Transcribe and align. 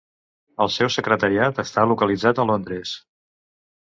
El 0.63 0.69
seu 0.75 0.89
secretariat 0.95 1.61
està 1.63 1.83
localitzat 1.91 2.41
a 2.41 2.47
Londres. 2.53 2.95